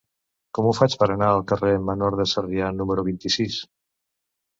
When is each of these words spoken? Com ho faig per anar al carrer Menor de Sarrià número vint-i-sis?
Com 0.57 0.67
ho 0.69 0.69
faig 0.77 0.95
per 1.01 1.07
anar 1.15 1.27
al 1.33 1.43
carrer 1.51 1.73
Menor 1.89 2.17
de 2.21 2.25
Sarrià 2.31 2.71
número 2.79 3.05
vint-i-sis? 3.11 3.59